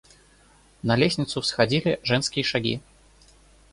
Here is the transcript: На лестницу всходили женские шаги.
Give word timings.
На 0.81 0.95
лестницу 0.95 1.41
всходили 1.41 1.99
женские 2.01 2.43
шаги. 2.43 2.81